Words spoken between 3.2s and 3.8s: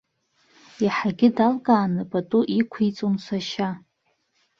сашьа.